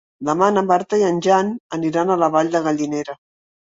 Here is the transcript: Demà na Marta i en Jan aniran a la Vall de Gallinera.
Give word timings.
Demà 0.29 0.47
na 0.55 0.63
Marta 0.69 0.99
i 1.03 1.05
en 1.11 1.21
Jan 1.27 1.53
aniran 1.81 2.17
a 2.17 2.19
la 2.25 2.35
Vall 2.39 2.53
de 2.59 2.67
Gallinera. 2.71 3.23